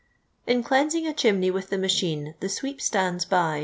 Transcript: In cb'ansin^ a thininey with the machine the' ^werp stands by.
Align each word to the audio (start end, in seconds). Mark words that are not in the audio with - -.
In 0.47 0.63
cb'ansin^ 0.63 1.07
a 1.07 1.13
thininey 1.13 1.53
with 1.53 1.69
the 1.69 1.77
machine 1.77 2.33
the' 2.39 2.47
^werp 2.63 2.81
stands 2.81 3.23
by. 3.23 3.59